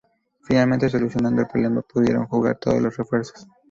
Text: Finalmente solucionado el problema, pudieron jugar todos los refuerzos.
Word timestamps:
Finalmente 0.41 0.89
solucionado 0.89 1.41
el 1.41 1.47
problema, 1.47 1.83
pudieron 1.83 2.25
jugar 2.25 2.57
todos 2.57 2.81
los 2.81 2.97
refuerzos. 2.97 3.47